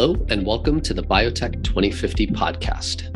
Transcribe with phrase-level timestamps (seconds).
[0.00, 3.10] Hello, and welcome to the Biotech 2050 podcast.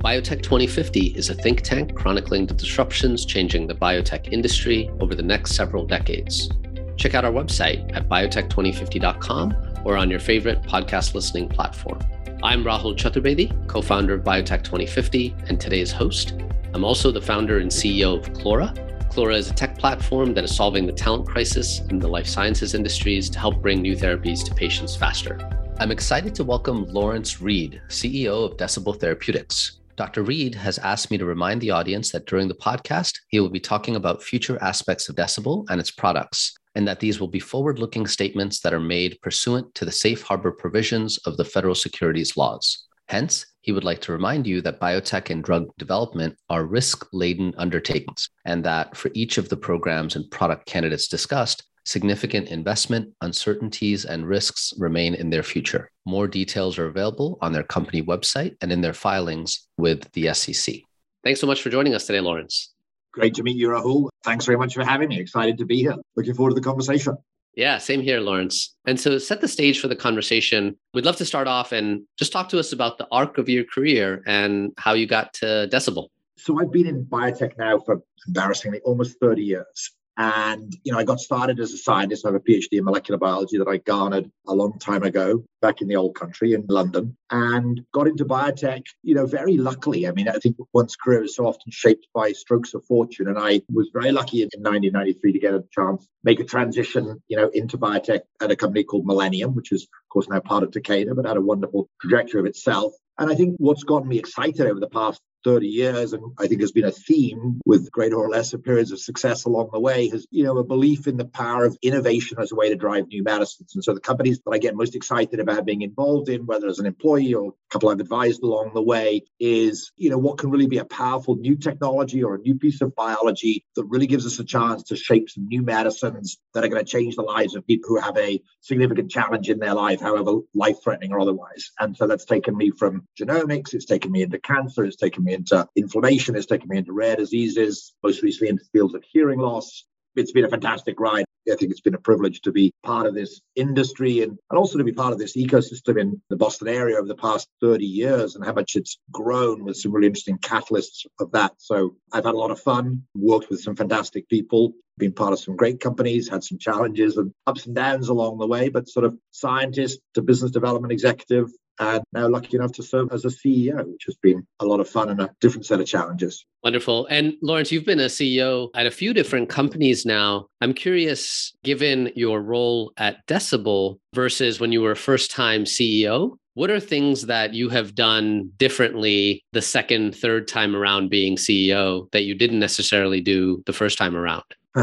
[0.00, 5.22] Biotech 2050 is a think tank chronicling the disruptions changing the biotech industry over the
[5.22, 6.50] next several decades.
[6.96, 12.00] Check out our website at biotech2050.com or on your favorite podcast listening platform.
[12.42, 16.34] I'm Rahul Chaturvedi, co founder of Biotech 2050, and today's host.
[16.72, 18.74] I'm also the founder and CEO of Clora.
[19.08, 22.74] Clora is a tech platform that is solving the talent crisis in the life sciences
[22.74, 25.38] industries to help bring new therapies to patients faster.
[25.80, 29.80] I'm excited to welcome Laurence Reid, CEO of Decibel Therapeutics.
[29.96, 30.22] Dr.
[30.22, 33.58] Reid has asked me to remind the audience that during the podcast, he will be
[33.58, 37.80] talking about future aspects of Decibel and its products, and that these will be forward
[37.80, 42.36] looking statements that are made pursuant to the safe harbor provisions of the federal securities
[42.36, 42.86] laws.
[43.08, 47.52] Hence, he would like to remind you that biotech and drug development are risk laden
[47.58, 54.04] undertakings, and that for each of the programs and product candidates discussed, significant investment, uncertainties,
[54.04, 55.90] and risks remain in their future.
[56.06, 60.76] More details are available on their company website and in their filings with the SEC.
[61.22, 62.72] Thanks so much for joining us today, Laurence.
[63.12, 64.08] Great to meet you, Rahul.
[64.24, 65.20] Thanks very much for having me.
[65.20, 65.94] Excited to be here.
[66.16, 67.16] Looking forward to the conversation.
[67.56, 68.74] Yeah, same here, Laurence.
[68.84, 70.76] And so, set the stage for the conversation.
[70.92, 73.64] We'd love to start off and just talk to us about the arc of your
[73.64, 76.08] career and how you got to Decibel.
[76.36, 79.92] So, I've been in biotech now for embarrassingly almost 30 years.
[80.16, 82.24] And, you know, I got started as a scientist.
[82.24, 85.80] I have a PhD in molecular biology that I garnered a long time ago back
[85.80, 90.06] in the old country in London and got into biotech, you know, very luckily.
[90.06, 93.26] I mean, I think one's career is so often shaped by strokes of fortune.
[93.26, 97.36] And I was very lucky in 1993 to get a chance, make a transition, you
[97.36, 100.70] know, into biotech at a company called Millennium, which is, of course, now part of
[100.70, 102.92] Takeda, but had a wonderful trajectory of itself.
[103.18, 106.60] And I think what's gotten me excited over the past 30 years, and I think
[106.60, 110.26] has been a theme with greater or lesser periods of success along the way, has,
[110.30, 113.22] you know, a belief in the power of innovation as a way to drive new
[113.22, 113.72] medicines.
[113.74, 116.78] And so the companies that I get most excited about being involved in, whether as
[116.78, 120.50] an employee or a couple I've advised along the way, is, you know, what can
[120.50, 124.26] really be a powerful new technology or a new piece of biology that really gives
[124.26, 127.54] us a chance to shape some new medicines that are going to change the lives
[127.54, 131.72] of people who have a significant challenge in their life, however life threatening or otherwise.
[131.78, 135.33] And so that's taken me from genomics, it's taken me into cancer, it's taken me
[135.34, 136.36] into inflammation.
[136.36, 139.84] It's taken me into rare diseases, most recently into fields of hearing loss.
[140.16, 141.24] It's been a fantastic ride.
[141.52, 144.78] I think it's been a privilege to be part of this industry and, and also
[144.78, 148.34] to be part of this ecosystem in the Boston area over the past 30 years
[148.34, 151.52] and how much it's grown with some really interesting catalysts of that.
[151.58, 155.38] So I've had a lot of fun, worked with some fantastic people, been part of
[155.38, 159.04] some great companies, had some challenges and ups and downs along the way, but sort
[159.04, 161.50] of scientist to business development executive,
[161.80, 164.88] and now lucky enough to serve as a CEO, which has been a lot of
[164.88, 166.44] fun and a different set of challenges.
[166.62, 167.06] Wonderful.
[167.06, 170.46] And Laurence, you've been a CEO at a few different companies now.
[170.60, 176.70] I'm curious, given your role at Decibel versus when you were first time CEO, what
[176.70, 182.22] are things that you have done differently the second, third time around being CEO that
[182.22, 184.44] you didn't necessarily do the first time around?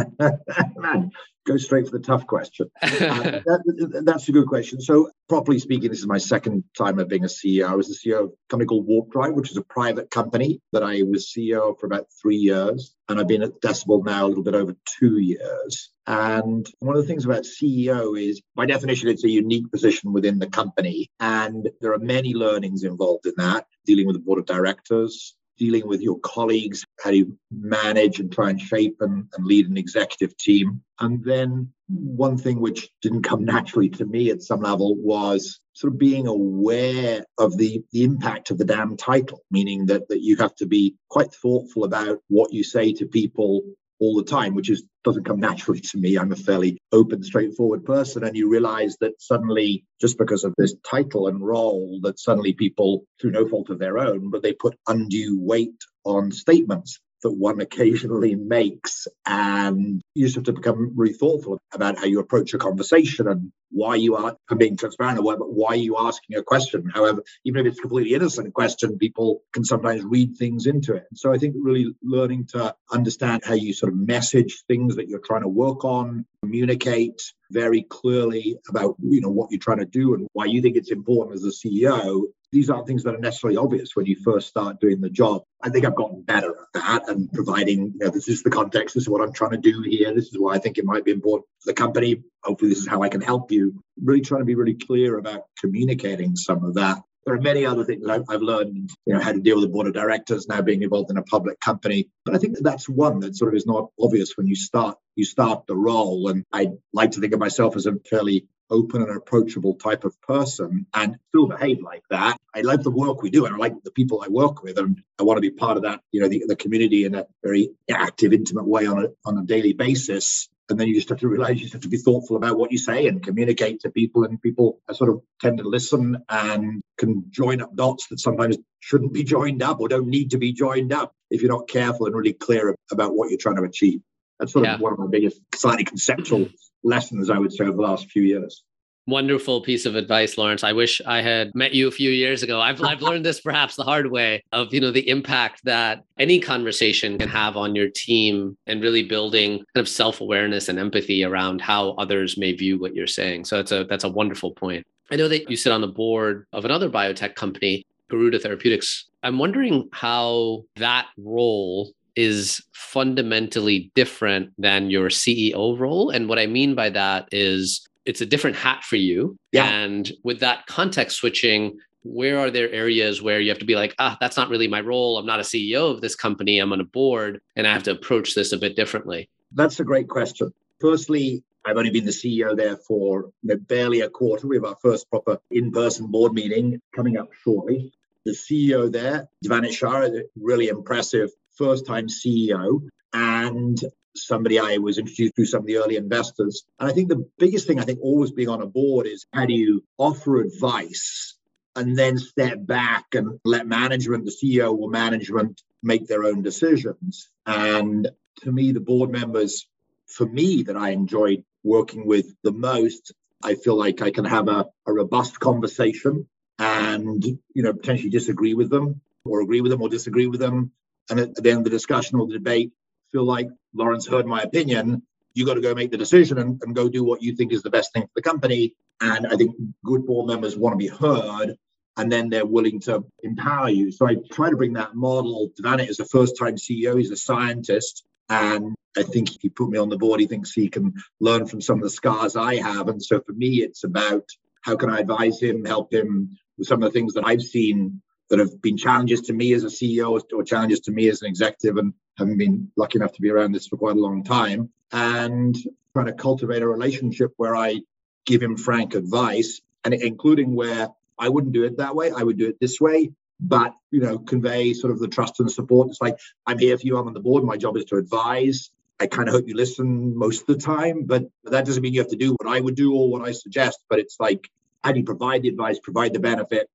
[0.75, 1.11] Man,
[1.45, 2.69] go straight for the tough question.
[2.81, 4.81] uh, that, that's a good question.
[4.81, 7.67] So, properly speaking, this is my second time of being a CEO.
[7.67, 10.61] I was the CEO of a company called Warp Drive, which is a private company
[10.71, 12.95] that I was CEO for about three years.
[13.09, 15.89] And I've been at Decibel now a little bit over two years.
[16.07, 20.39] And one of the things about CEO is, by definition, it's a unique position within
[20.39, 21.09] the company.
[21.19, 25.87] And there are many learnings involved in that, dealing with the board of directors, dealing
[25.87, 29.77] with your colleagues, how do you manage and try and shape and, and lead an
[29.77, 30.81] executive team.
[30.99, 35.93] And then one thing which didn't come naturally to me at some level was sort
[35.93, 40.37] of being aware of the, the impact of the damn title, meaning that, that you
[40.37, 43.61] have to be quite thoughtful about what you say to people
[44.01, 46.17] all the time, which is doesn't come naturally to me.
[46.17, 48.23] I'm a fairly open, straightforward person.
[48.23, 53.05] And you realize that suddenly, just because of this title and role, that suddenly people,
[53.19, 57.61] through no fault of their own, but they put undue weight on statements that one
[57.61, 59.07] occasionally makes.
[59.25, 63.51] And you just have to become really thoughtful about how you approach a conversation and
[63.69, 66.89] why you are being transparent or why you asking a question.
[66.93, 71.05] However, even if it's a completely innocent question, people can sometimes read things into it.
[71.09, 75.07] And so I think really learning to understand how you sort of message things that
[75.07, 79.85] you're trying to work on, communicate very clearly about you know what you're trying to
[79.85, 83.19] do and why you think it's important as a CEO these aren't things that are
[83.19, 85.43] necessarily obvious when you first start doing the job.
[85.61, 88.95] I think I've gotten better at that and providing, you know, this is the context,
[88.95, 91.05] this is what I'm trying to do here, this is why I think it might
[91.05, 92.23] be important for the company.
[92.43, 93.81] Hopefully, this is how I can help you.
[94.01, 96.97] Really trying to be really clear about communicating some of that.
[97.25, 99.85] There are many other things I've learned, you know, how to deal with the board
[99.85, 102.09] of directors now being involved in a public company.
[102.25, 104.97] But I think that that's one that sort of is not obvious when you start
[105.15, 106.29] you start the role.
[106.29, 110.19] And I like to think of myself as a fairly open and approachable type of
[110.21, 112.37] person and still behave like that.
[112.55, 115.01] I like the work we do and I like the people I work with and
[115.19, 117.71] I want to be part of that, you know, the, the community in a very
[117.89, 120.49] active, intimate way on a on a daily basis.
[120.69, 122.71] And then you just have to realize you just have to be thoughtful about what
[122.71, 124.23] you say and communicate to people.
[124.23, 129.11] And people sort of tend to listen and can join up dots that sometimes shouldn't
[129.11, 132.15] be joined up or don't need to be joined up if you're not careful and
[132.15, 134.01] really clear about what you're trying to achieve.
[134.39, 134.75] That's sort yeah.
[134.75, 136.47] of one of my biggest, slightly conceptual
[136.83, 138.63] lessons, I would say, over the last few years.
[139.07, 140.63] Wonderful piece of advice, Laurence.
[140.63, 142.61] I wish I had met you a few years ago.
[142.61, 146.39] I've, I've learned this perhaps the hard way of, you know, the impact that any
[146.39, 151.61] conversation can have on your team and really building kind of self-awareness and empathy around
[151.61, 153.45] how others may view what you're saying.
[153.45, 154.85] So that's a that's a wonderful point.
[155.09, 159.09] I know that you sit on the board of another biotech company, Garuda Therapeutics.
[159.23, 166.09] I'm wondering how that role is fundamentally different than your CEO role.
[166.09, 169.37] And what I mean by that is it's a different hat for you.
[169.51, 169.65] Yeah.
[169.65, 173.95] And with that context switching, where are there areas where you have to be like,
[173.99, 175.17] ah, that's not really my role.
[175.17, 176.59] I'm not a CEO of this company.
[176.59, 179.29] I'm on a board and I have to approach this a bit differently?
[179.53, 180.51] That's a great question.
[180.79, 184.47] Firstly, I've only been the CEO there for barely a quarter.
[184.47, 187.93] We have our first proper in person board meeting coming up shortly.
[188.25, 191.29] The CEO there, Dhvanit Shah, really impressive
[191.61, 192.81] first time CEO
[193.13, 193.79] and
[194.15, 196.63] somebody I was introduced to some of the early investors.
[196.79, 199.45] And I think the biggest thing I think always being on a board is how
[199.45, 201.35] do you offer advice
[201.75, 207.29] and then step back and let management, the CEO or management, make their own decisions.
[207.45, 208.09] And
[208.41, 209.67] to me, the board members,
[210.07, 213.13] for me, that I enjoyed working with the most,
[213.43, 216.27] I feel like I can have a, a robust conversation
[216.59, 220.71] and, you know, potentially disagree with them or agree with them or disagree with them
[221.11, 222.71] and at the end of the discussion or the debate,
[223.11, 225.03] feel like Laurence heard my opinion.
[225.33, 227.61] You got to go make the decision and, and go do what you think is
[227.61, 228.75] the best thing for the company.
[229.01, 229.55] And I think
[229.85, 231.57] good board members want to be heard
[231.97, 233.91] and then they're willing to empower you.
[233.91, 235.51] So I try to bring that model.
[235.61, 238.03] Dhvanit is a first time CEO, he's a scientist.
[238.29, 240.21] And I think he put me on the board.
[240.21, 242.87] He thinks he can learn from some of the scars I have.
[242.87, 244.23] And so for me, it's about
[244.61, 248.01] how can I advise him, help him with some of the things that I've seen
[248.31, 251.27] that have been challenges to me as a CEO or challenges to me as an
[251.27, 254.69] executive and having been lucky enough to be around this for quite a long time
[254.93, 255.57] and
[255.93, 257.81] trying to cultivate a relationship where I
[258.25, 260.87] give him frank advice and including where
[261.19, 262.11] I wouldn't do it that way.
[262.11, 265.51] I would do it this way, but you know, convey sort of the trust and
[265.51, 265.89] support.
[265.89, 266.17] It's like
[266.47, 266.97] I'm here for you.
[266.97, 267.43] I'm on the board.
[267.43, 268.71] My job is to advise.
[268.97, 271.99] I kind of hope you listen most of the time, but that doesn't mean you
[271.99, 273.79] have to do what I would do or what I suggest.
[273.89, 274.49] But it's like,
[274.83, 276.69] how do you provide the advice, provide the benefit,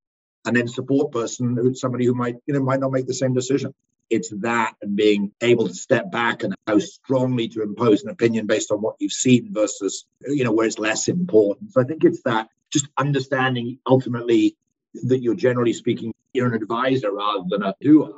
[0.47, 3.75] and then support person somebody who might you know might not make the same decision.
[4.09, 8.47] It's that and being able to step back and how strongly to impose an opinion
[8.47, 11.73] based on what you've seen versus you know where it's less important.
[11.73, 14.57] So i think it's that just understanding ultimately
[15.05, 18.15] that you're generally speaking you're an advisor rather than a doer.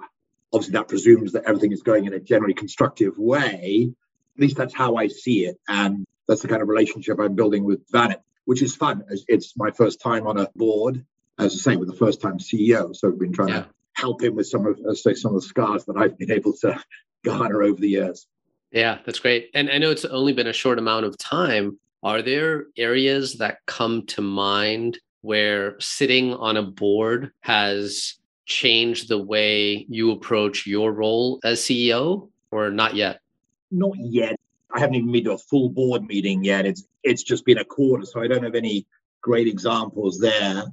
[0.52, 3.92] Obviously that presumes that everything is going in a generally constructive way.
[4.36, 5.58] At least that's how i see it.
[5.68, 9.04] And that's the kind of relationship i'm building with Dhvanit which is fun.
[9.28, 11.04] It's my first time on a board
[11.38, 12.94] as I say, with the first time CEO.
[12.94, 13.62] So we've been trying yeah.
[13.62, 16.32] to help him with some of, let's say, some of the scars that I've been
[16.32, 16.78] able to
[17.24, 18.26] garner over the years.
[18.70, 19.50] Yeah, that's great.
[19.54, 21.78] And I know it's only been a short amount of time.
[22.02, 28.14] Are there areas that come to mind where sitting on a board has
[28.46, 33.20] changed the way you approach your role as CEO or not yet?
[33.70, 34.38] Not yet.
[34.70, 36.66] I haven't even been to a full board meeting yet.
[36.66, 38.86] It's it's just been a quarter, so I don't have any
[39.22, 40.64] great examples there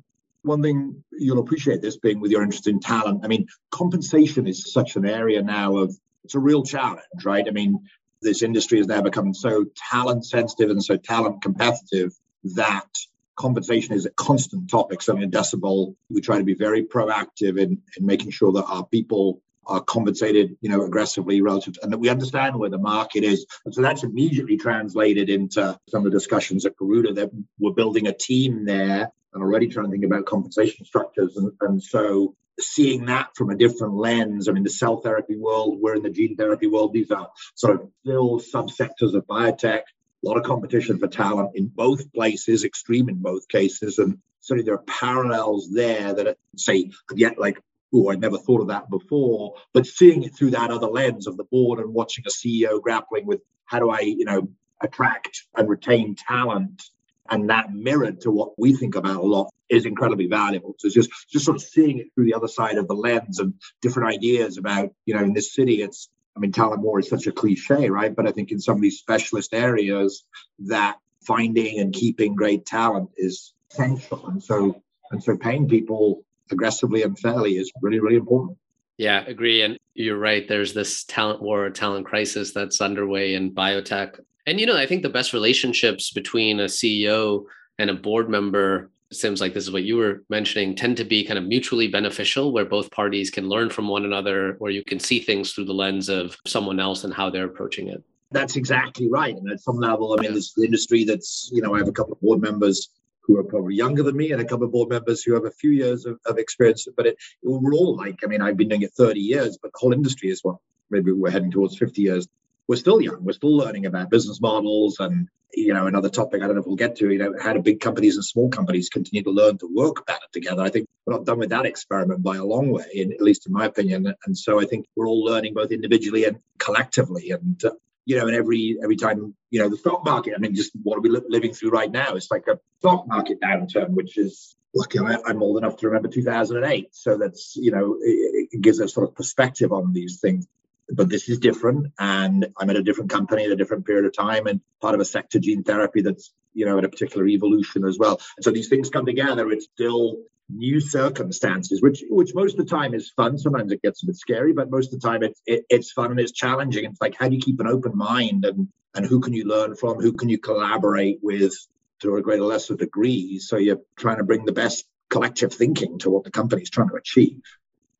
[0.45, 3.21] one thing you'll appreciate this being with your interest in talent.
[3.23, 7.45] I mean, compensation is such an area now of it's a real challenge, right?
[7.47, 7.79] I mean,
[8.21, 12.13] this industry has now become so talent sensitive and so talent competitive
[12.55, 12.87] that
[13.35, 15.01] compensation is a constant topic.
[15.01, 18.85] So in Decibel, we try to be very proactive in, in making sure that our
[18.85, 23.23] people are compensated, you know, aggressively relative to, and that we understand where the market
[23.23, 23.45] is.
[23.65, 28.07] And so that's immediately translated into some of the discussions at Garuda that we're building
[28.07, 31.35] a team there and already trying to think about compensation structures.
[31.35, 35.77] And, and so seeing that from a different lens, I mean, the cell therapy world,
[35.79, 40.27] we're in the gene therapy world, these are sort of still subsectors of biotech, a
[40.27, 43.99] lot of competition for talent in both places, extreme in both cases.
[43.99, 47.61] And certainly there are parallels there that say, yet like,
[47.93, 49.55] oh, I'd never thought of that before.
[49.73, 53.25] But seeing it through that other lens of the board and watching a CEO grappling
[53.25, 54.47] with how do I, you know,
[54.81, 56.83] attract and retain talent
[57.29, 60.75] and that mirrored to what we think about a lot is incredibly valuable.
[60.77, 63.39] So it's just just sort of seeing it through the other side of the lens
[63.39, 67.09] and different ideas about, you know, in this city, it's I mean, talent war is
[67.09, 68.13] such a cliche, right?
[68.13, 70.23] But I think in some of these specialist areas
[70.59, 74.27] that finding and keeping great talent is essential.
[74.27, 78.57] And so and so paying people aggressively and fairly is really, really important.
[78.97, 79.61] Yeah, agree.
[79.61, 80.47] And you're right.
[80.47, 84.19] There's this talent war, talent crisis that's underway in biotech.
[84.47, 87.45] And, you know, I think the best relationships between a CEO
[87.79, 91.23] and a board member seems like this is what you were mentioning tend to be
[91.23, 94.99] kind of mutually beneficial where both parties can learn from one another where you can
[94.99, 98.03] see things through the lens of someone else and how they're approaching it.
[98.31, 99.35] That's exactly right.
[99.35, 102.13] And at some level i mean this industry that's you know i have a couple
[102.13, 102.89] of board members
[103.21, 105.51] who are probably younger than me and a couple of board members who have a
[105.51, 108.81] few years of, of experience but it, we're all like i mean i've been doing
[108.81, 110.57] it 30 years but the whole industry is what
[110.89, 112.27] maybe we're heading towards 50 years
[112.67, 113.23] we're still young.
[113.23, 116.67] We're still learning about business models and you know another topic I don't know if
[116.67, 117.09] we'll get to.
[117.09, 120.25] You know how do big companies and small companies continue to learn to work better
[120.33, 120.61] together?
[120.61, 123.47] I think we're not done with that experiment by a long way, in, at least
[123.47, 124.13] in my opinion.
[124.25, 127.31] And so I think we're all learning both individually and collectively.
[127.31, 127.71] And uh,
[128.05, 130.33] you know, and every every time you know the stock market.
[130.35, 132.15] I mean, just what are we li- living through right now?
[132.15, 136.89] It's like a stock market downturn, which is look, I'm old enough to remember 2008.
[136.91, 140.47] So that's, you know, it, it, gives us sort of perspective on these things
[140.89, 141.87] but this is different.
[141.99, 145.01] And i'm at a different company at a different period of time and part of
[145.01, 148.19] a sector gene therapy that's you know at a particular evolution as well.
[148.37, 149.51] And so these things come together.
[149.51, 153.37] It's still new circumstances which which most of the time is fun.
[153.37, 156.11] Sometimes it gets a bit scary but most of the time it's it, it's fun
[156.11, 156.85] and it's challenging.
[156.85, 159.75] It's like how do you keep an open mind and and who can you learn
[159.75, 159.99] from?
[159.99, 161.53] Who can you collaborate with
[162.01, 163.39] to a greater lesser degree?
[163.39, 166.89] So you're trying to bring the best collective thinking to what the company is trying
[166.89, 167.41] to achieve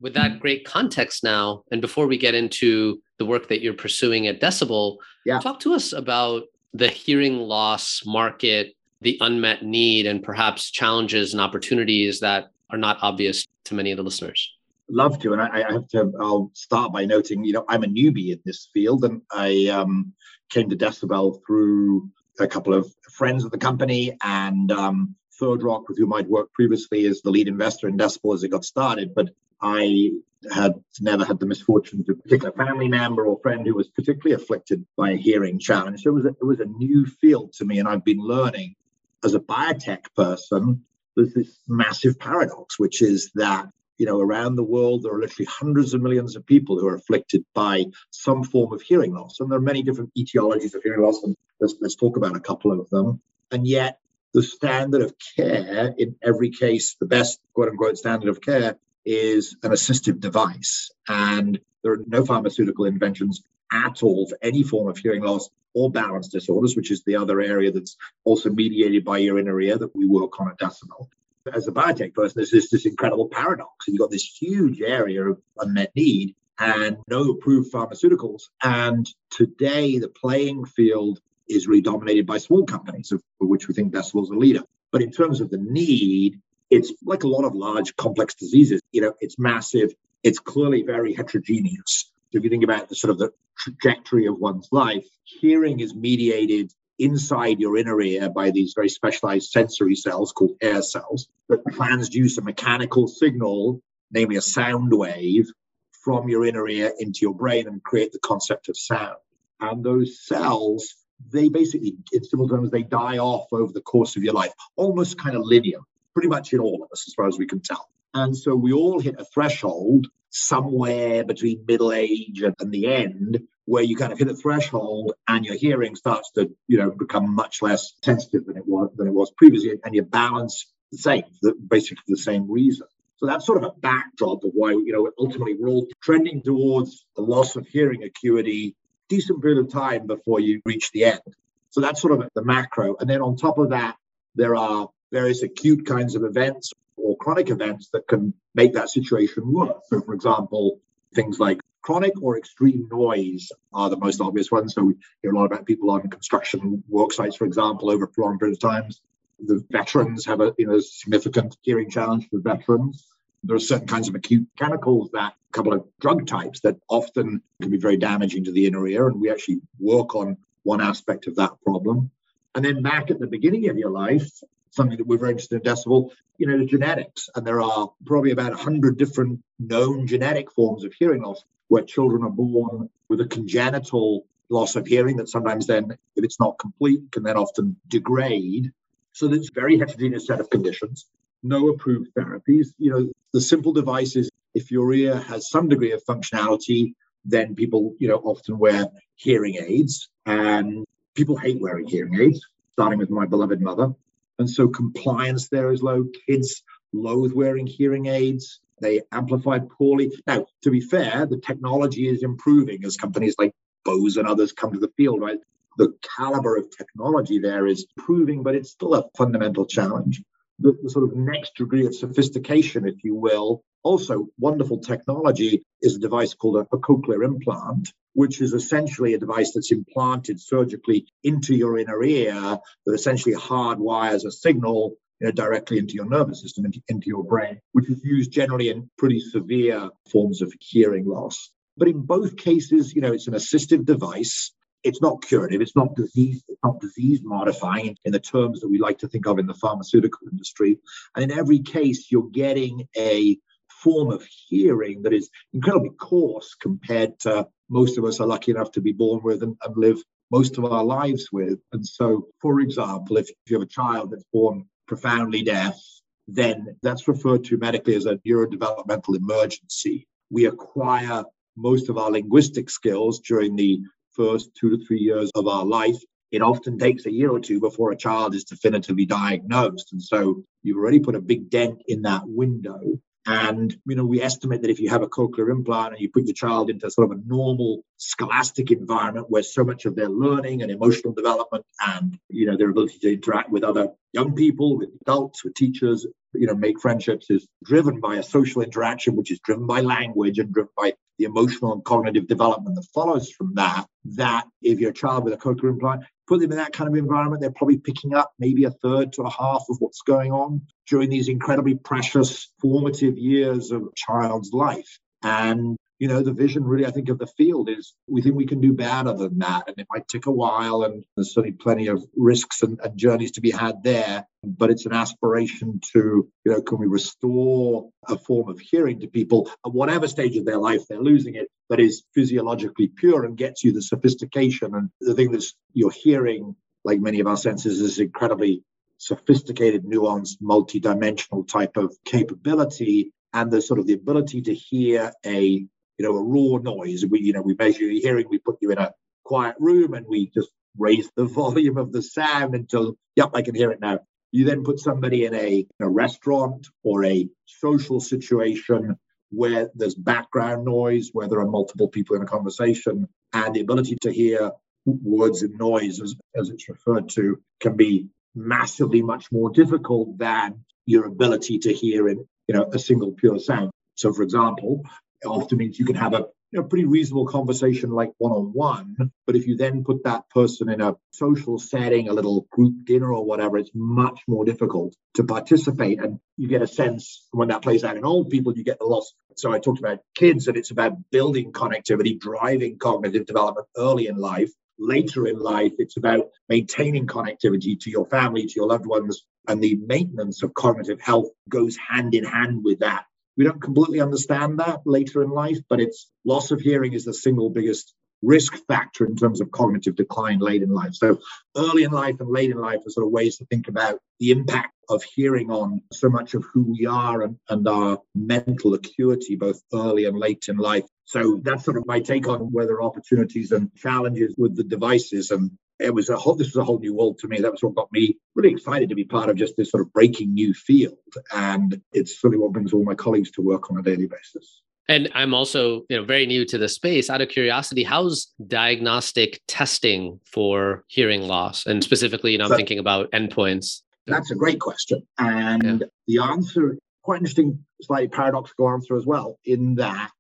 [0.06, 4.28] with that great context now, and before we get into the work that you're pursuing
[4.28, 5.40] at Decibel, yeah.
[5.40, 6.44] talk to us about
[6.76, 13.00] the hearing loss market, the unmet need, and perhaps challenges and opportunities that are not
[13.02, 14.54] obvious to many of the listeners.
[14.90, 16.12] Love to, and I, I have to.
[16.20, 20.14] I'll start by noting, you know, I'm a newbie in this field, and I um,
[20.52, 22.08] came to Decibel through
[22.40, 26.54] a couple of friends of the company and um, Third Rock, with whom I'd worked
[26.54, 29.16] previously as the lead investor in Decibel as it got started.
[29.16, 29.30] But
[29.66, 30.12] I
[30.54, 34.36] had never had the misfortune to a particular family member or friend who was particularly
[34.36, 36.04] afflicted by a hearing challenge.
[36.04, 38.76] So it was a, it was a new field to me, and I've been learning
[39.24, 40.86] as a biotech person.
[41.16, 45.48] There's this massive paradox, which is that you know around the world there are literally
[45.50, 49.50] hundreds of millions of people who are afflicted by some form of hearing loss, and
[49.50, 52.72] there are many different etiologies of hearing loss, and let's, let's talk about a couple
[52.72, 53.20] of them.
[53.52, 53.98] And yet,
[54.36, 59.56] the standard of care in every case, the best quote unquote standard of care is
[59.64, 60.92] an assistive device.
[61.08, 65.92] And there are no pharmaceutical inventions at all for any form of hearing loss or
[65.92, 69.96] balance disorders, which is the other area that's also mediated by your inner ear that
[69.96, 71.10] we work on at Decibel.
[71.54, 73.88] As a biotech person, there's this, this incredible paradox.
[73.88, 78.44] You've got this huge area of unmet need and no approved pharmaceuticals.
[78.64, 84.24] And today, the playing field is redominated by small companies, of, which we think Decibel
[84.24, 84.64] is a leader.
[84.92, 88.82] But in terms of the need, it's like a lot of large complex diseases.
[88.92, 89.94] You know, it's massive.
[90.24, 92.12] It's clearly very heterogeneous.
[92.32, 95.96] So if you think about the sort of the trajectory of one's life, hearing is
[95.96, 101.64] mediated inside your inner ear by these very specialized sensory cells called hair cells that
[101.66, 103.82] transduce a mechanical signal,
[104.12, 105.48] namely a sound wave,
[105.92, 109.18] from your inner ear into your brain and create the concept of sound.
[109.60, 110.96] And those cells,
[111.32, 115.18] they basically, in simple terms, they die off over the course of your life, almost
[115.18, 115.80] kind of linear
[116.16, 117.88] pretty much in all of us, as far as we can tell.
[118.14, 123.84] And so we all hit a threshold somewhere between middle age and, the end where
[123.84, 127.62] you kind of hit a threshold and your hearing starts to, you know, become much
[127.62, 131.24] less sensitive than it was than it was previously, and your balance the same,
[131.68, 132.88] basically for the same reason.
[133.18, 137.06] So that's sort of a backdrop of why, you know, ultimately we're all trending towards
[137.18, 138.76] a loss of hearing acuity,
[139.10, 141.22] decent period of time before you reach the end.
[141.70, 142.96] So that's sort of the macro.
[143.00, 143.96] And then on top of that,
[144.36, 149.52] there are various acute kinds of events or chronic events that can make that situation
[149.52, 149.84] worse.
[149.88, 150.80] So, for example,
[151.14, 154.74] things like chronic or extreme noise are the most obvious ones.
[154.74, 158.40] So, we hear a lot about people on construction work sites, for example, over prolonged
[158.40, 159.02] periods of times.
[159.40, 163.06] The veterans have a you know significant hearing challenge for veterans.
[163.44, 167.44] There are certain kinds of acute chemicals that a couple of drug types that often
[167.62, 171.28] can be very damaging to the inner ear, and we actually work on one aspect
[171.28, 172.10] of that problem.
[172.56, 174.32] And then back at the beginning of your life,
[174.76, 177.30] something that we're very interested in Decibel, you know, the genetics.
[177.36, 182.24] And there are probably about 100 different known genetic forms of hearing loss where children
[182.24, 187.12] are born with a congenital loss of hearing that sometimes then, if it's not complete,
[187.12, 188.72] can then often degrade.
[189.14, 191.06] So there's a very heterogeneous set of conditions,
[191.42, 192.68] no approved therapies.
[192.78, 197.56] You know, the simple device is if your ear has some degree of functionality, then
[197.56, 203.10] people, you know, often wear hearing aids and people hate wearing hearing aids starting with
[203.10, 203.94] my beloved mother.
[204.40, 206.06] And so compliance there is low.
[206.28, 206.64] Kids
[206.94, 208.60] loathe wearing hearing aids.
[208.82, 210.12] They amplified poorly.
[210.28, 213.54] Now, to be fair, the technology is improving as companies like
[213.86, 215.40] Bose and others come to the field, right?
[215.78, 220.22] The caliber of technology there is improving, but it's still a fundamental challenge.
[220.60, 225.96] The, the, sort of next degree of sophistication, if you will, also wonderful technology is
[225.96, 231.08] a device called a, a cochlear implant, which is essentially a device that's implanted surgically
[231.24, 236.42] into your inner ear that essentially hardwires a signal you know, directly into your nervous
[236.42, 241.08] system, into, into your brain, which is used generally in pretty severe forms of hearing
[241.08, 241.52] loss.
[241.78, 244.52] But in both cases, you know, it's an assistive device.
[244.84, 245.62] It's not curative.
[245.62, 246.44] It's not disease.
[246.48, 249.54] It's not disease modifying in the terms that we like to think of in the
[249.54, 250.80] pharmaceutical industry.
[251.16, 253.38] And in every case, you're getting a
[253.86, 258.72] form of hearing that is incredibly coarse compared to most of us are lucky enough
[258.72, 260.00] to be born with and, and live
[260.32, 261.60] most of our lives with.
[261.72, 265.80] And so, for example, if you have a child that's born profoundly deaf,
[266.28, 270.08] then that's referred to medically as a neurodevelopmental emergency.
[270.32, 271.24] We acquire
[271.56, 273.82] most of our linguistic skills during the
[274.14, 276.00] first two to three years of our life.
[276.32, 279.94] It often takes a year or two before a child is definitively diagnosed.
[279.94, 282.82] And so you've already put a big dent in that window.
[283.28, 286.26] And, you know, we estimate that if you have a cochlear implant and you put
[286.26, 290.62] your child into sort of a normal scholastic environment where so much of their learning
[290.62, 294.90] and emotional development and, you know, their ability to interact with other young people, with
[295.02, 299.40] adults, with teachers, you know, make friendships is driven by a social interaction, which is
[299.40, 303.86] driven by language and driven by the emotional and cognitive development that follows from that,
[304.04, 306.96] that if you're a child with a cochlear implant, put them in that kind of
[306.96, 310.62] environment, they're probably picking up maybe a third to a half of what's going on
[310.88, 315.00] during these incredibly precious formative years of a child's life.
[315.24, 318.46] And you know, the vision really, I think, of the field is we think we
[318.46, 319.64] can do better than that.
[319.68, 323.32] And it might take a while, and there's certainly plenty of risks and, and, journeys
[323.34, 324.26] to be had there.
[324.44, 329.08] But it's an aspiration to, you know, can we restore a form of hearing to
[329.08, 333.38] people at whatever stage of their life they're losing it that is physiologically pure and
[333.38, 337.80] gets you the sophistication and the thing that's your hearing, like many of our senses,
[337.80, 338.64] is incredibly
[338.98, 345.66] sophisticated, nuanced, multi-dimensional type of capability and the sort of the ability to hear a
[345.98, 347.06] you know, a raw noise.
[347.06, 350.06] We, you know, we measure your hearing, we put you in a quiet room and
[350.08, 354.00] we just raise the volume of the sound until, yep, I can hear it now.
[354.32, 358.98] You then put somebody in a, a restaurant or a social situation
[359.30, 363.98] where there's background noise, where there are multiple people in a conversation, and the ability
[364.02, 364.52] to hear
[364.86, 370.66] words and noise, as, as it's referred to, can be massively much more difficult than
[370.86, 373.72] your ability to hear in you know a single pure sound.
[373.96, 374.84] So, for example,
[375.26, 379.12] often means you can have a you know, pretty reasonable conversation like one on one.
[379.26, 383.12] But if you then put that person in a social setting, a little group dinner
[383.14, 386.00] or whatever, it's much more difficult to participate.
[386.00, 388.86] And you get a sense when that plays out in old people, you get the
[388.86, 389.14] loss.
[389.36, 394.16] So I talked about kids, and it's about building connectivity, driving cognitive development early in
[394.16, 394.52] life.
[394.80, 399.62] Later in life, it's about maintaining connectivity to your family, to your loved ones, and
[399.62, 403.06] the maintenance of cognitive health goes hand in hand with that.
[403.38, 407.14] We don't completely understand that later in life, but it's loss of hearing is the
[407.14, 410.96] single biggest risk factor in terms of cognitive decline late in life.
[410.96, 411.20] So
[411.56, 414.32] early in life and late in life are sort of ways to think about the
[414.32, 419.36] impact of hearing on so much of who we are and, and our mental acuity,
[419.36, 420.86] both early and late in life.
[421.06, 425.32] So that's sort of my take on are opportunities and challenges with the devices.
[425.32, 427.40] And it was a whole this was a whole new world to me.
[427.40, 429.92] That was what got me really excited to be part of just this sort of
[429.94, 430.98] breaking new field.
[431.34, 434.62] And it's really what brings all my colleagues to work on a daily basis.
[434.88, 437.10] And i'm also you know very new to the space.
[437.10, 441.66] Out of curiosity how's diagnostic testing for hearing loss?
[441.66, 443.82] And specifically you know i'm so, thinking about endpoints.
[444.08, 445.02] That's a great question.
[445.18, 446.18] And yeah.
[446.20, 450.12] the answer quite interesting slightly paradoxical answer as well in that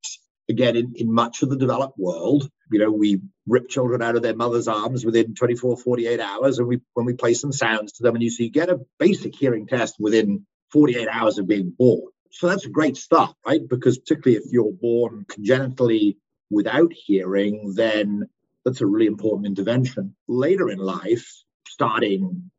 [0.50, 4.22] again, in, in much of the developed world, you know, we rip children out of
[4.22, 8.04] their mother's arms within 24, 48 hours, and we when we play some sounds to
[8.04, 12.12] them, and you see get a basic hearing test within 48 hours of being born.
[12.32, 13.62] So that's a great start, right?
[13.68, 16.18] Because particularly if you're born congenitally
[16.50, 18.28] without hearing, then
[18.66, 20.16] that's a really important intervention.
[20.28, 21.32] Later in life,
[21.68, 22.52] starting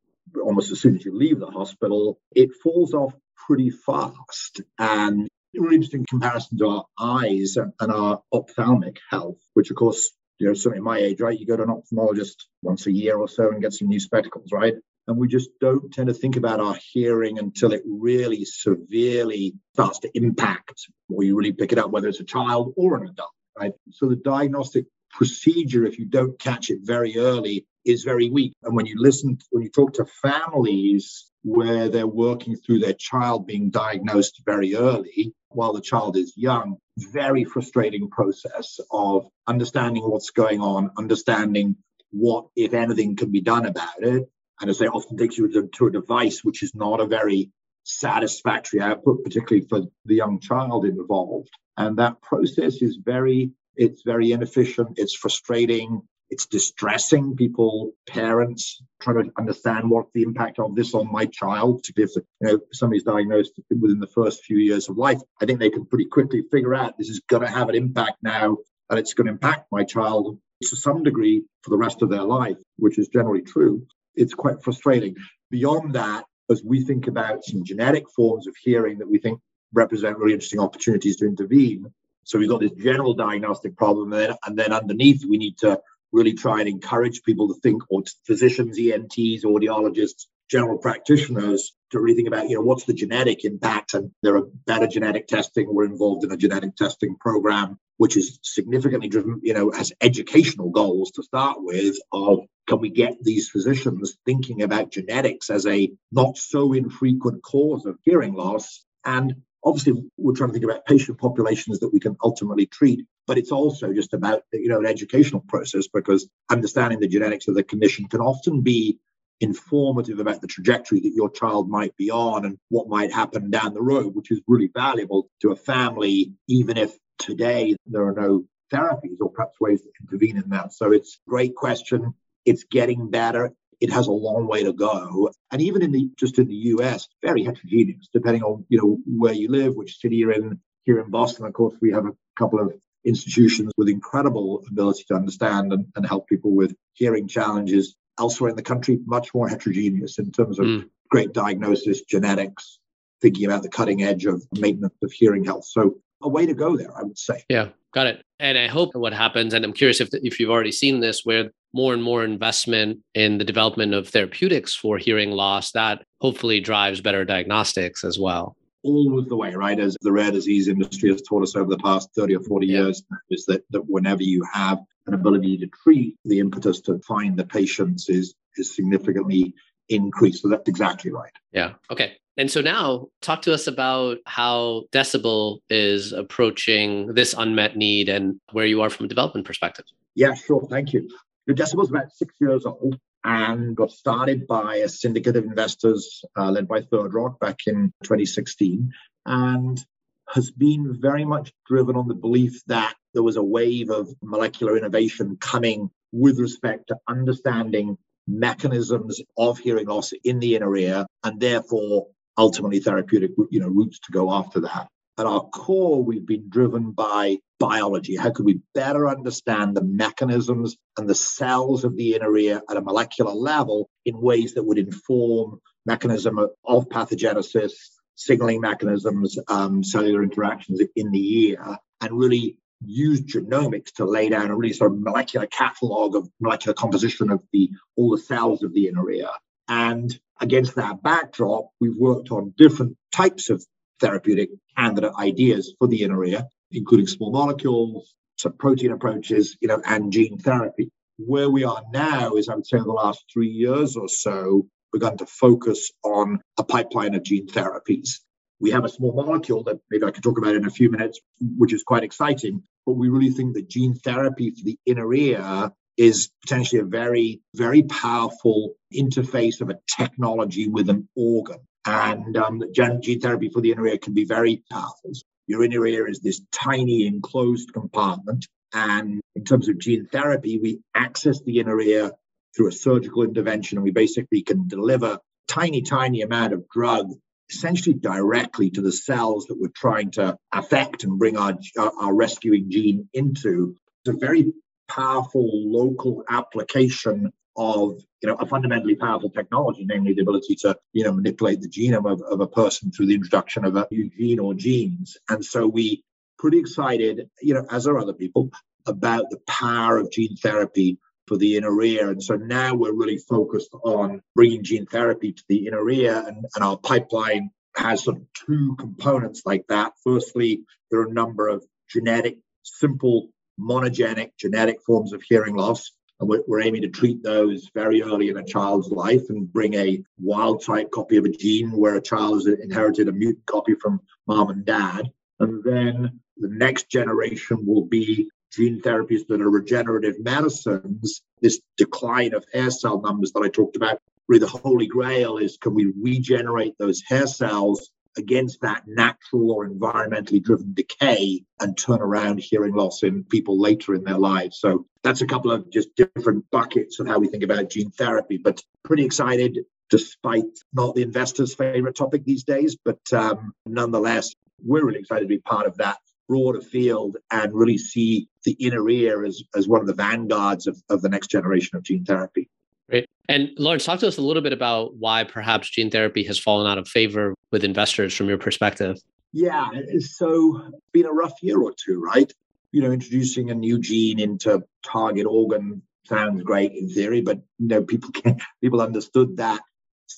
[0.43, 3.15] almost as soon as you leave the hospital, it falls off
[3.47, 4.61] pretty fast.
[4.79, 5.29] And
[5.61, 10.55] really interesting comparison to our eyes and, our ophthalmic health, which of course, you know,
[10.55, 11.39] certainly my age, right?
[11.39, 14.51] You go to an ophthalmologist once a year or so and get some new spectacles,
[14.53, 14.75] right?
[15.09, 20.01] And we just don't tend to think about our hearing until it really severely starts
[20.01, 23.31] to impact, or you really pick it up, whether it's a child or an adult,
[23.59, 23.73] right?
[23.93, 28.53] So the diagnostic procedure, if you don't catch it very early, is very weak.
[28.65, 33.47] And when you listen, when you talk to families where they're working through their child
[33.47, 40.31] being diagnosed very early while the child is young, very frustrating process of understanding what's
[40.31, 41.77] going on, understanding
[42.11, 44.29] what, if anything, can be done about it.
[44.61, 47.51] And as they often takes you to, to a device which is not a very
[47.85, 51.51] satisfactory output, particularly for the young child involved.
[51.79, 59.25] And that process is very, it's very inefficient, it's frustrating, it's distressing people, parents trying
[59.25, 61.85] to understand what the impact of this on my child.
[61.89, 65.71] If you know somebody's diagnosed within the first few years of life, I think they
[65.71, 68.57] can pretty quickly figure out this is going to have an impact now,
[68.91, 72.25] and it's going to impact my child to some degree for the rest of their
[72.25, 73.87] life, which is generally true.
[74.15, 75.15] It's quite frustrating.
[75.51, 79.41] Beyond that, as we think about some genetic forms of hearing that we think
[79.73, 81.93] represent really interesting opportunities to intervene.
[82.25, 85.81] So we've got this general diagnostic problem, then, and then underneath we need to
[86.13, 92.17] really try and encourage people to think, or physicians, ENTs, audiologists, general practitioners, to really
[92.17, 93.95] think about, you know, what's the genetic impact?
[93.95, 95.73] And there are better genetic testing.
[95.73, 100.71] We're involved in a genetic testing program, which is significantly driven, you know, has educational
[100.71, 105.91] goals to start with of can we get these physicians thinking about genetics as a
[106.11, 108.85] not so infrequent cause of hearing loss?
[109.05, 113.39] And obviously we're trying to think about patient populations that we can ultimately treat but
[113.39, 117.63] it's also just about you know an educational process because understanding the genetics of the
[117.63, 118.99] condition can often be
[119.41, 123.75] informative about the trajectory that your child might be on and what might happen down
[123.75, 128.45] the road which is really valuable to a family even if today there are no
[128.73, 132.15] therapies or perhaps ways to intervene in that so it's a great question
[132.47, 135.31] it's getting better it has a long way to go.
[135.51, 139.35] And even in the just in the US, very heterogeneous, depending on you know where
[139.35, 140.61] you live, which city you're in.
[140.85, 142.69] Here in Boston, of course, we have a couple of
[143.07, 147.97] institutions with incredible ability to understand and, and help people with hearing challenges.
[148.19, 150.89] Elsewhere in the country, much more heterogeneous in terms of mm.
[151.11, 152.79] great diagnosis, genetics,
[153.21, 155.67] thinking about the cutting edge of maintenance of hearing health.
[155.67, 157.45] So a way to go there, I would say.
[157.51, 158.23] Yeah, got it.
[158.41, 161.51] And I hope what happens, and I'm curious if if you've already seen this, where
[161.75, 167.03] more and more investment in the development of therapeutics for hearing loss, that hopefully drives
[167.03, 168.57] better diagnostics as well.
[168.87, 169.79] Always the way, right?
[169.79, 172.83] As the rare disease industry has taught us over the past 30 or 40 yeah.
[172.83, 177.37] years, is that, that whenever you have an ability to treat, the impetus to find
[177.37, 179.55] the patients is is significantly
[179.89, 180.43] increased.
[180.43, 181.33] So that's exactly right.
[181.53, 181.75] Yeah.
[181.91, 182.17] Okay.
[182.37, 188.41] And so now talk to us about how Decibel is approaching this unmet need and
[188.53, 189.87] where you are from a development perspective.
[190.15, 190.67] Yeah, sure.
[190.69, 191.09] Thank you.
[191.47, 196.25] The Decibel is about six years old and got started by a syndicate of investors
[196.39, 198.93] uh, led by Third Rock back in 2016
[199.27, 199.85] and
[200.33, 204.77] has been very much driven on the belief that there was a wave of molecular
[204.79, 211.41] innovation coming with respect to understanding mechanisms of hearing loss in the inner ear and
[211.41, 212.07] therefore
[212.39, 216.93] ultimately therapeutic you know routes to go after that at our core we've been driven
[216.93, 218.17] by biology.
[218.17, 222.77] How could we better understand the mechanisms and the cells of the inner ear at
[222.77, 227.73] a molecular level in ways that would inform mechanism of, pathogenesis
[228.15, 234.51] signaling mechanisms um, cellular interactions in the ear and really use genomics to lay down
[234.51, 238.73] a really sort of molecular catalog of molecular composition of the all the cells of
[238.75, 239.29] the inner ear.
[239.69, 243.65] And against that backdrop, we've worked on different types of
[244.01, 249.81] therapeutic candidate ideas for the inner ear, including small molecules, some protein approaches, you know,
[249.85, 250.91] and gene therapy.
[251.19, 254.67] Where we are now is, I would say, in the last three years or so,
[254.93, 258.21] begun to focus on a pipeline of gene therapies.
[258.61, 261.21] We have a small molecule that maybe I can talk about in a few minutes,
[261.41, 262.63] which is quite exciting.
[262.87, 267.41] But we really think that gene therapy for the inner ear is potentially a very,
[267.55, 271.59] very powerful interface of a technology with an organ.
[271.87, 275.13] And um, gene therapy for the inner ear can be very powerful.
[275.47, 278.47] Your inner ear is this tiny enclosed compartment.
[278.75, 282.11] And in terms of gene therapy, we access the inner ear
[282.57, 287.13] through a surgical intervention, and we basically can deliver tiny, tiny amount of drug
[287.49, 292.69] essentially directly to the cells that we're trying to affect and bring our, our rescuing
[292.71, 293.77] gene into.
[294.05, 294.53] It's a very
[294.89, 301.05] powerful local application of you know a fundamentally powerful technology, namely the ability to you
[301.05, 304.39] know manipulate the genome of, of a person through the introduction of a new gene
[304.39, 305.17] or genes.
[305.29, 306.05] And so we
[306.39, 308.51] pretty excited, you know, as are other people,
[308.87, 312.11] about the power of gene therapy for the inner ear.
[312.11, 316.47] And so now we're really focused on bringing gene therapy to the inner ear, and,
[316.55, 319.93] and our pipeline has sort of two components like that.
[320.05, 323.29] Firstly, there are a number of genetic, simple
[323.61, 328.31] monogenic genetic forms of hearing loss And we're, we're, aiming to treat those very early
[328.31, 332.03] in a child's life and bring a wild type copy of a gene where a
[332.03, 335.11] child has inherited a mutant copy from mom and dad.
[335.41, 341.23] And then the next generation will be gene therapies that are regenerative medicines.
[341.43, 345.59] This decline of hair cell numbers that I talked about, really the holy grail is
[345.59, 352.01] can we regenerate those hair cells against that natural or environmentally driven decay and turn
[352.01, 354.59] around hearing loss in people later in their lives.
[354.59, 358.39] So that's a couple of just different buckets of how we think about gene therapy,
[358.39, 362.77] but pretty excited despite not the investors' favorite topic these days.
[362.85, 365.99] But um, nonetheless, we're really excited to be part of that
[366.29, 370.83] broader field and really see the inner ear as, as one of the vanguards of,
[370.91, 372.49] of the next generation of gene therapy.
[372.89, 373.09] Great.
[373.29, 376.71] And Laurence, talk to us a little bit about why perhaps gene therapy has fallen
[376.71, 378.99] out of favor with investors from your perspective.
[379.33, 379.69] Yeah,
[379.99, 382.33] so been a rough year or two, right?
[382.71, 387.69] You know, introducing a new gene into target organ sounds great in theory, but you
[387.69, 389.61] know, people can people understood that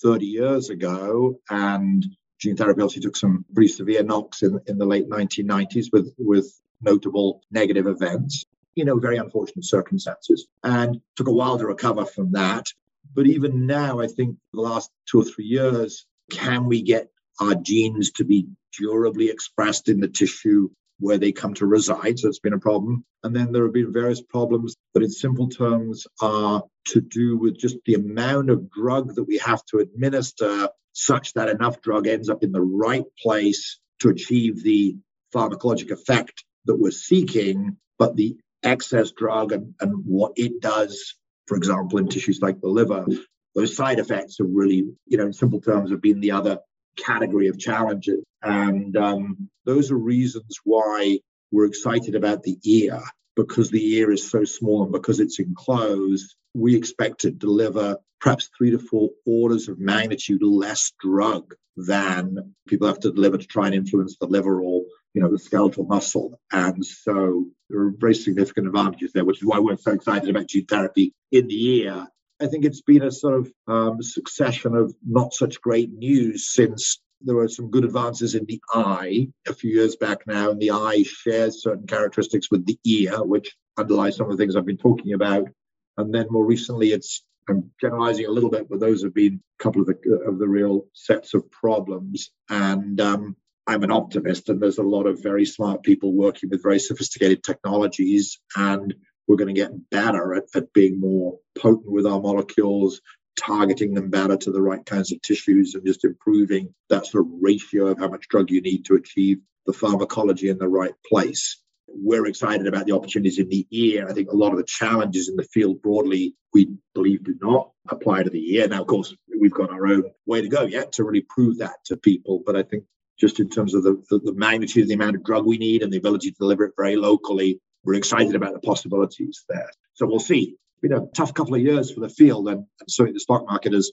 [0.02, 2.04] 30 years ago, and
[2.38, 6.61] gene therapy obviously took some pretty severe knocks in, in the late 1990s with with
[6.83, 8.44] notable negative events
[8.78, 12.64] you know, very unfortunate circumstances and took a while to recover from that.
[13.12, 17.08] But even now, I think the last two or three years, can we get
[17.40, 18.46] our genes to be
[18.78, 20.68] durably expressed in the tissue
[21.00, 22.20] where they come to reside?
[22.20, 23.04] So it's been a problem.
[23.24, 26.62] And then there have been various problems that, in simple terms, are
[26.92, 31.48] to do with just the amount of drug that we have to administer such that
[31.48, 34.96] enough drug ends up in the right place to achieve the
[35.34, 41.14] pharmacologic effect that we're seeking, but the excess drug and, and what it does,
[41.46, 43.06] for example, in tissues like the liver,
[43.54, 46.58] those side effects have really, you know, in simple terms, have been the other
[46.96, 48.22] category of challenges.
[48.42, 53.00] And um, those are reasons why we're excited about the ear
[53.36, 58.50] because the ear is so small and because it's enclosed, we expect to deliver perhaps
[58.56, 63.66] three to four orders of magnitude less drug than people have to deliver to try
[63.66, 64.82] and influence the liver or
[65.14, 66.40] you know, the skeletal muscle.
[66.52, 70.46] And so there are very significant advantages there, which is why we're so excited about
[70.46, 72.07] gene therapy in the ear.
[72.40, 77.00] I think it's been a sort of um, succession of not such great news since
[77.20, 80.70] there were some good advances in the eye a few years back now, and the
[80.70, 84.76] eye shares certain characteristics with the ear, which underlies some of the things I've been
[84.76, 85.48] talking about.
[85.96, 89.62] And then more recently, it's I'm generalizing a little bit, but those have been a
[89.62, 92.31] couple of the of the real sets of problems.
[92.50, 93.37] And um,
[93.68, 97.44] I'm an optimist, and there's a lot of very smart people working with very sophisticated
[97.44, 98.94] technologies, and
[99.26, 103.02] we're going to get better at, at being more potent with our molecules,
[103.38, 107.33] targeting them better to the right kinds of tissues, and just improving that sort of
[107.42, 111.62] ratio of how much drug you need to achieve the pharmacology in the right place.
[111.88, 114.09] We're excited about the opportunities in the ear.
[114.09, 117.72] I think a lot of the challenges in the field broadly, we believe do not
[117.90, 118.66] apply to the ear.
[118.66, 121.85] Now, of course, we've got our own way to go yet to really prove that
[121.85, 122.42] to people.
[122.46, 122.85] But I think
[123.18, 125.83] just in terms of the, the, the, magnitude of the amount of drug we need
[125.83, 127.61] and the ability to deliver it very locally.
[127.85, 129.70] We're excited about the possibilities there.
[129.94, 130.57] So we'll see.
[130.57, 133.44] It's been a tough couple of years for the field, and, and certainly the stock
[133.46, 133.90] market has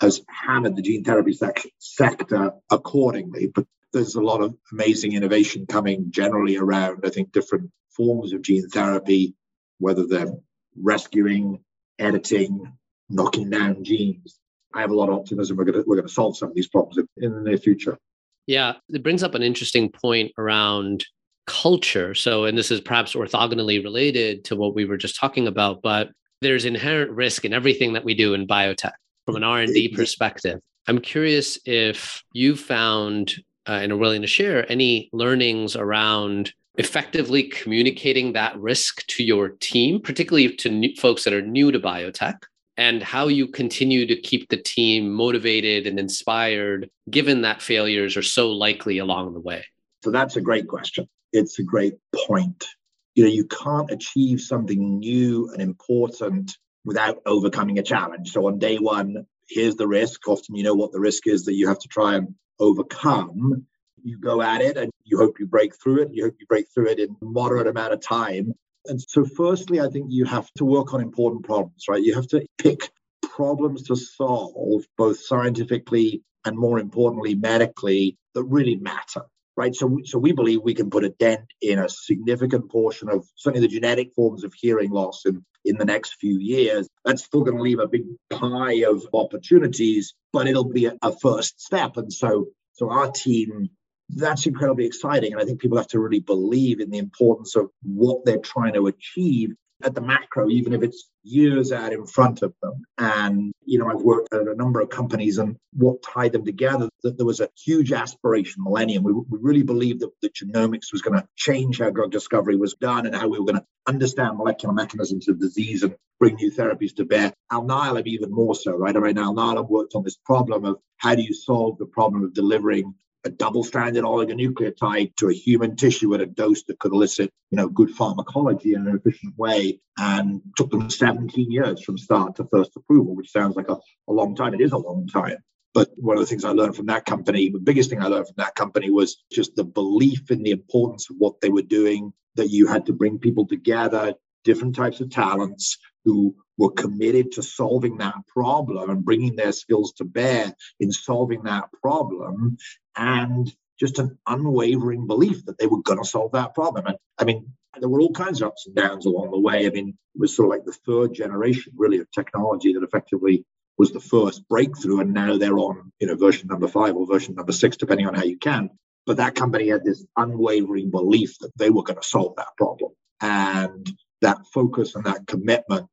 [0.00, 3.46] has hammered the gene therapy section, sector accordingly.
[3.46, 8.42] But there's a lot of amazing innovation coming generally around, I think, different forms of
[8.42, 9.34] gene therapy,
[9.78, 10.34] whether they're
[10.78, 11.60] rescuing,
[11.98, 12.72] editing,
[13.08, 14.38] knocking down genes.
[14.74, 16.54] I have a lot of optimism we're going to, we're going to solve some of
[16.54, 17.98] these problems in, in the near future.
[18.46, 21.04] Yeah, it brings up an interesting point around
[21.46, 22.14] culture.
[22.14, 26.10] So, and this is perhaps orthogonally related to what we were just talking about, but
[26.40, 28.92] there's inherent risk in everything that we do in biotech
[29.24, 30.60] from an R&D perspective.
[30.86, 33.34] I'm curious if you found
[33.68, 39.50] uh, and are willing to share any learnings around effectively communicating that risk to your
[39.60, 42.36] team, particularly to new, folks that are new to biotech,
[42.76, 48.22] and how you continue to keep the team motivated and inspired given that failures are
[48.22, 49.64] so likely along the way?
[50.04, 51.08] So that's a great question.
[51.32, 52.66] It's a great point.
[53.14, 58.32] You know, you can't achieve something new and important without overcoming a challenge.
[58.32, 60.28] So on day one, here's the risk.
[60.28, 63.66] Often you know what the risk is that you have to try and overcome.
[64.02, 66.10] You go at it and you hope you break through it.
[66.12, 68.52] You hope you break through it in a moderate amount of time.
[68.88, 72.02] And so, firstly, I think you have to work on important problems, right?
[72.02, 72.90] You have to pick
[73.22, 79.22] problems to solve, both scientifically and more importantly, medically, that really matter,
[79.56, 79.74] right?
[79.74, 83.66] So, so we believe we can put a dent in a significant portion of certainly
[83.66, 86.88] the genetic forms of hearing loss in, in the next few years.
[87.04, 91.12] That's still going to leave a big pie of opportunities, but it'll be a, a
[91.18, 91.96] first step.
[91.96, 93.70] And so, so our team
[94.08, 95.32] that's incredibly exciting.
[95.32, 98.74] And I think people have to really believe in the importance of what they're trying
[98.74, 102.82] to achieve at the macro, even if it's years out in front of them.
[102.96, 106.88] And, you know, I've worked at a number of companies and what tied them together,
[107.02, 109.02] that there was a huge aspiration, millennium.
[109.02, 112.74] We, we really believed that the genomics was going to change how drug discovery was
[112.74, 116.50] done and how we were going to understand molecular mechanisms of disease and bring new
[116.50, 117.34] therapies to bear.
[117.52, 118.96] Alnylam even more so, right?
[118.96, 122.32] I mean, Alnylam worked on this problem of how do you solve the problem of
[122.32, 122.94] delivering
[123.26, 127.68] a double-stranded oligonucleotide to a human tissue at a dose that could elicit, you know,
[127.68, 132.76] good pharmacology in an efficient way, and took them 17 years from start to first
[132.76, 133.76] approval, which sounds like a,
[134.08, 134.54] a long time.
[134.54, 135.38] It is a long time.
[135.74, 138.28] But one of the things I learned from that company, the biggest thing I learned
[138.28, 142.12] from that company was just the belief in the importance of what they were doing,
[142.36, 147.42] that you had to bring people together, different types of talents who were committed to
[147.42, 152.56] solving that problem and bringing their skills to bear in solving that problem
[152.96, 156.86] and just an unwavering belief that they were going to solve that problem.
[156.86, 159.66] And I mean, there were all kinds of ups and downs along the way.
[159.66, 163.44] I mean, it was sort of like the third generation, really, of technology that effectively
[163.76, 165.00] was the first breakthrough.
[165.00, 168.14] And now they're on, you know, version number five or version number six, depending on
[168.14, 168.70] how you can.
[169.04, 172.92] But that company had this unwavering belief that they were going to solve that problem.
[173.20, 173.86] And
[174.22, 175.90] that focus and that commitment.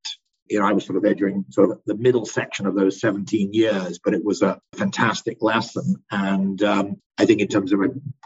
[0.50, 3.00] You know, I was sort of there during sort of the middle section of those
[3.00, 6.04] 17 years, but it was a fantastic lesson.
[6.12, 7.80] And um, I think in terms of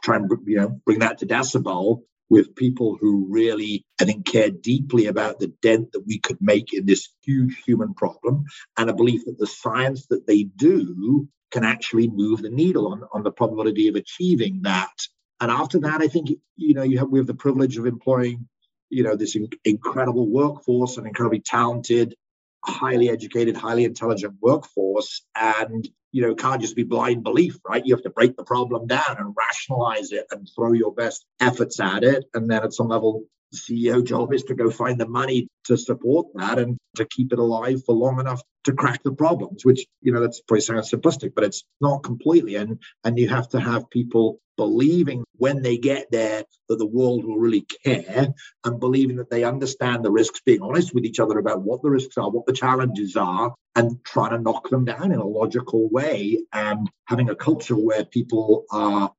[0.03, 4.61] trying to you know bring that to decibel with people who really, I think, cared
[4.61, 8.45] deeply about the dent that we could make in this huge human problem,
[8.77, 13.03] and a belief that the science that they do can actually move the needle on,
[13.13, 14.91] on the probability of achieving that.
[15.39, 18.47] And after that, I think you know you have we have the privilege of employing
[18.89, 22.15] you know this in- incredible workforce, an incredibly talented,
[22.63, 27.85] highly educated, highly intelligent workforce, and you know can't just be blind belief, right?
[27.85, 31.79] You have to break the problem down and rationalize it and throw your best efforts
[31.79, 35.07] at it, and then at some level the CEO job is to go find the
[35.07, 39.13] money to support that and to keep it alive for long enough to crack the
[39.13, 42.55] problems, which, you know, that's probably sounds simplistic, but it's not completely.
[42.55, 47.23] And and you have to have people believing when they get there that the world
[47.23, 48.27] will really care
[48.65, 51.89] and believing that they understand the risks, being honest with each other about what the
[51.89, 55.87] risks are, what the challenges are, and trying to knock them down in a logical
[55.89, 59.11] way and having a culture where people are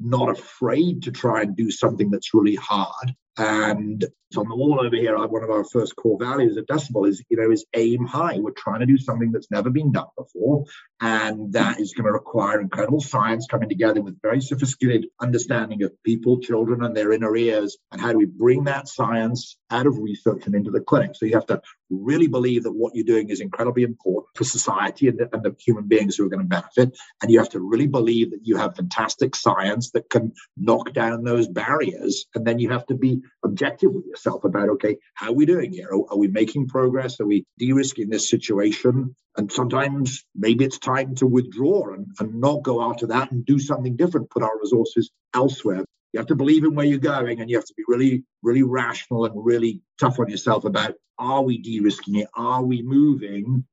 [0.00, 4.80] not afraid to try and do something that's really hard and it's on the wall
[4.80, 5.16] over here.
[5.16, 8.38] One of our first core values at Decibel is, you know, is aim high.
[8.38, 10.64] We're trying to do something that's never been done before,
[11.00, 15.92] and that is going to require incredible science coming together with very sophisticated understanding of
[16.02, 17.76] people, children, and their inner ears.
[17.92, 21.12] And how do we bring that science out of research and into the clinic?
[21.14, 25.06] So you have to really believe that what you're doing is incredibly important for society
[25.06, 26.98] and the, and the human beings who are going to benefit.
[27.22, 31.22] And you have to really believe that you have fantastic science that can knock down
[31.22, 32.26] those barriers.
[32.34, 35.72] And then you have to be objective with yourself about okay how are we doing
[35.72, 35.88] here?
[35.90, 37.20] Are, are we making progress?
[37.20, 39.14] Are we de-risking this situation?
[39.36, 43.58] And sometimes maybe it's time to withdraw and, and not go after that and do
[43.58, 45.84] something different put our resources elsewhere.
[46.12, 48.62] You have to believe in where you're going and you have to be really really
[48.62, 52.28] rational and really tough on yourself about are we de-risking it?
[52.34, 53.64] Are we moving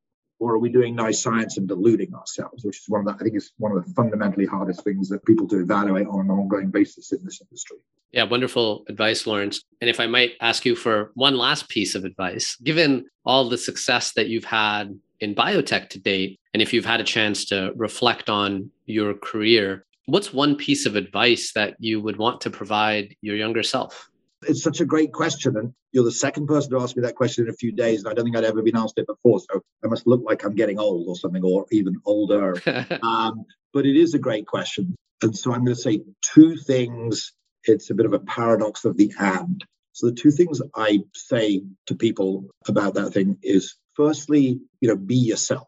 [0.44, 3.24] or are we doing nice science and deluding ourselves, which is one of the, I
[3.24, 6.70] think is one of the fundamentally hardest things that people to evaluate on an ongoing
[6.70, 7.78] basis in this industry.
[8.12, 9.64] Yeah, wonderful advice, Laurence.
[9.80, 13.58] And if I might ask you for one last piece of advice, given all the
[13.58, 17.72] success that you've had in biotech to date, and if you've had a chance to
[17.78, 23.16] reflect on your career, what's one piece of advice that you would want to provide
[23.22, 24.10] your younger self?
[24.48, 25.58] It's such a great question.
[25.58, 28.00] And you're the second person to ask me that question in a few days.
[28.00, 29.40] And I don't think I'd ever been asked it before.
[29.40, 32.56] So I must look like I'm getting old or something, or even older.
[33.02, 34.96] um, but it is a great question.
[35.22, 37.34] And so I'm going to say two things.
[37.64, 39.64] It's a bit of a paradox of the and.
[39.94, 44.96] So the two things I say to people about that thing is firstly, you know,
[44.98, 45.68] be yourself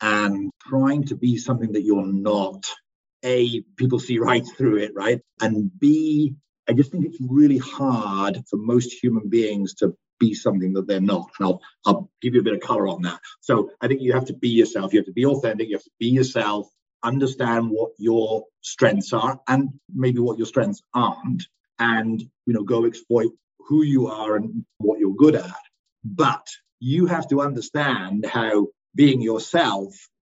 [0.00, 2.66] and trying to be something that you're not.
[3.24, 5.20] A, people see right through it, right?
[5.40, 6.34] And B,
[6.68, 11.00] I just think it's really hard for most human beings to be something that they're
[11.00, 11.30] not.
[11.38, 13.18] And I'll, I'll give you a bit of color on that.
[13.40, 14.92] So I think you have to be yourself.
[14.92, 15.68] You have to be authentic.
[15.68, 16.68] You have to be yourself,
[17.02, 21.44] understand what your strengths are and maybe what your strengths aren't,
[21.78, 25.56] and you know, go exploit who you are and what you're good at.
[26.04, 26.46] But
[26.78, 29.94] you have to understand how being yourself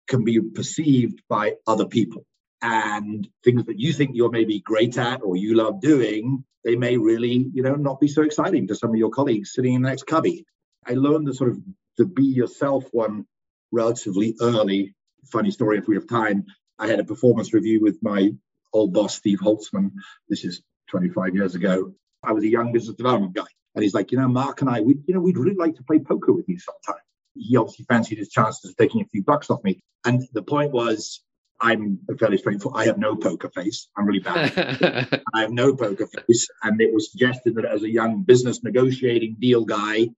[0.09, 2.25] can be perceived by other people
[2.63, 6.97] and things that you think you're maybe great at or you love doing, they may
[6.97, 9.89] really, you know, not be so exciting to some of your colleagues sitting in the
[9.89, 10.47] next cubby.
[10.87, 11.59] I learned the sort of
[11.99, 13.27] the be yourself one
[13.73, 14.95] relatively early.
[15.31, 16.45] Funny story if we have time.
[16.79, 18.33] I had a performance review with my
[18.73, 19.91] old boss, Steve Holtzman.
[20.29, 21.93] This is 25 years ago.
[22.23, 23.47] I was a young business development guy.
[23.75, 25.83] And he's like, you know, Mark and I, we, you know, we'd really like to
[25.83, 27.03] play poker with you sometime.
[27.35, 29.81] He obviously fancied his chances of taking a few bucks off me.
[30.05, 31.23] And the point was,
[31.63, 32.81] I'm fairly straightforward.
[32.81, 33.89] I have no poker face.
[33.97, 35.23] I'm really bad.
[35.35, 36.49] I have no poker face.
[36.63, 40.09] And it was suggested that as a young business negotiating deal guy,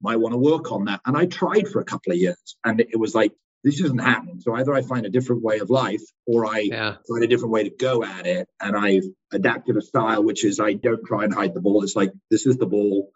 [0.00, 1.00] might want to work on that.
[1.06, 3.32] And I tried for a couple of years and it was like,
[3.64, 4.40] this isn't happening.
[4.40, 6.96] So either I find a different way of life or I yeah.
[7.08, 8.46] find a different way to go at it.
[8.60, 11.82] And I've adapted a style, which is I don't try and hide the ball.
[11.82, 13.10] It's like, this is the ball.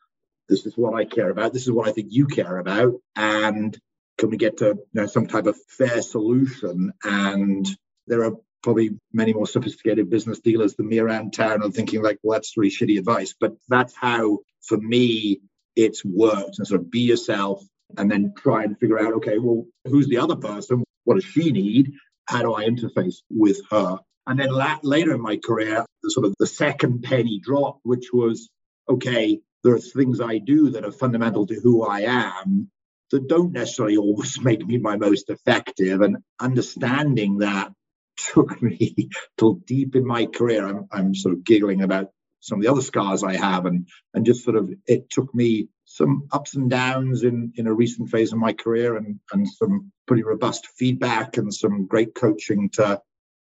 [0.48, 1.52] This is what I care about.
[1.52, 2.94] This is what I think you care about.
[3.14, 3.78] And
[4.18, 6.92] can we get to you know, some type of fair solution?
[7.04, 7.66] And
[8.06, 12.18] there are probably many more sophisticated business dealers than me around town and thinking like,
[12.22, 13.34] well, that's really shitty advice.
[13.38, 15.40] But that's how, for me,
[15.76, 16.58] it's worked.
[16.58, 17.62] And sort of be yourself,
[17.96, 20.84] and then try and figure out, okay, well, who's the other person?
[21.04, 21.92] What does she need?
[22.26, 23.98] How do I interface with her?
[24.26, 28.08] And then la- later in my career, the sort of the second penny drop, which
[28.12, 28.50] was,
[28.88, 32.70] okay, there are things I do that are fundamental to who I am
[33.10, 36.00] that don't necessarily always make me my most effective.
[36.00, 37.72] And understanding that
[38.18, 40.66] took me till deep in my career.
[40.66, 44.24] I'm, I'm sort of giggling about some of the other scars I have, and and
[44.24, 48.32] just sort of it took me some ups and downs in in a recent phase
[48.32, 53.00] of my career, and and some pretty robust feedback and some great coaching to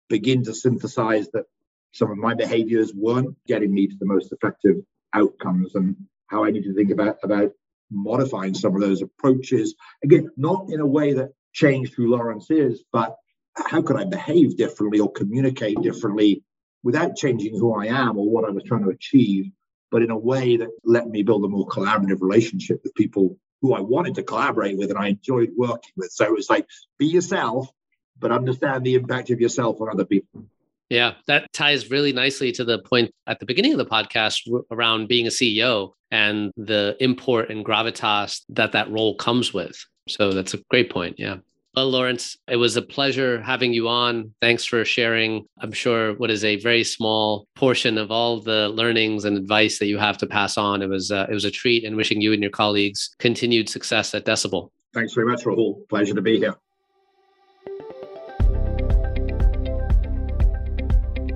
[0.10, 1.46] begin to synthesize that
[1.94, 4.78] some of my behaviors weren't getting me to the most effective
[5.14, 5.96] outcomes, and
[6.28, 7.52] how I need to think about about
[7.92, 12.84] modifying some of those approaches again, not in a way that changed who Laurence is,
[12.92, 13.16] but
[13.56, 16.44] how could I behave differently or communicate differently
[16.84, 19.52] without changing who I am or what I was trying to achieve,
[19.92, 23.74] but in a way that let me build a more collaborative relationship with people who
[23.74, 26.12] I wanted to collaborate with and I enjoyed working with.
[26.12, 26.66] So it was like,
[26.98, 27.70] be yourself,
[28.18, 30.46] but understand the impact of yourself on other people.
[30.92, 35.08] Yeah, that ties really nicely to the point at the beginning of the podcast around
[35.08, 39.74] being a CEO and the import and gravitas that that role comes with.
[40.10, 41.16] So that's a great point.
[41.18, 41.38] Yeah.
[41.78, 44.34] Well, Laurence, it was a pleasure having you on.
[44.42, 49.24] Thanks for sharing, I'm sure, what is a very small portion of all the learnings
[49.24, 50.82] and advice that you have to pass on.
[50.82, 54.14] It was, uh, it was a treat and wishing you and your colleagues continued success
[54.14, 54.72] at Decibel.
[54.94, 55.88] Thanks very much, Rahul.
[55.88, 56.56] Pleasure to be here.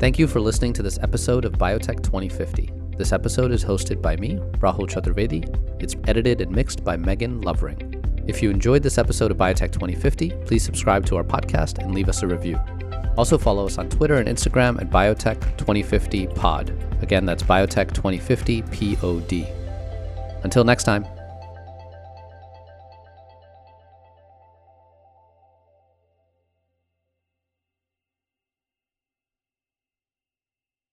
[0.05, 2.71] Thank you for listening to this episode of Biotech 2050.
[2.95, 5.43] This episode is hosted by me, Rahul Chaturvedi.
[5.81, 8.03] It's edited and mixed by Megan Lovering.
[8.27, 12.07] If you enjoyed this episode of Biotech 2050, please subscribe to our podcast and leave
[12.07, 12.59] us a review.
[13.17, 16.69] Also, follow us on Twitter and Instagram at Biotech 2050 Pod.
[17.01, 19.47] Again, that's Biotech 2050 POD.
[20.43, 21.07] Until next time.